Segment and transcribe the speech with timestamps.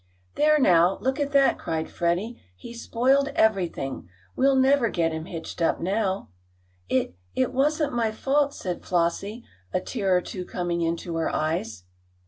[0.33, 0.97] "There now!
[0.99, 2.41] Look at that!" cried Freddie.
[2.55, 4.09] "He's spoiled everything!
[4.35, 6.29] We'll never get him hitched up now."
[6.89, 11.83] "It it wasn't my fault," said Flossie, a tear or two coming into her eyes.